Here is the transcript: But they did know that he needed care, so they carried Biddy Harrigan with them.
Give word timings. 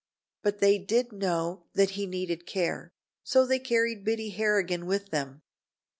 But 0.41 0.57
they 0.57 0.79
did 0.79 1.11
know 1.11 1.67
that 1.75 1.91
he 1.91 2.07
needed 2.07 2.47
care, 2.47 2.91
so 3.23 3.45
they 3.45 3.59
carried 3.59 4.03
Biddy 4.03 4.29
Harrigan 4.29 4.87
with 4.87 5.11
them. 5.11 5.43